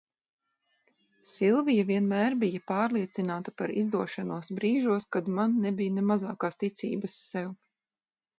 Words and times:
Silvija 1.31 1.83
vienmēr 1.89 2.35
bija 2.43 2.61
pārliecināta 2.71 3.53
par 3.63 3.73
izdošanos 3.83 4.49
brīžos, 4.61 5.07
kad 5.17 5.31
man 5.37 5.55
nebija 5.67 5.95
ne 6.01 6.07
mazākās 6.15 6.59
ticības 6.65 7.21
sev. 7.29 7.55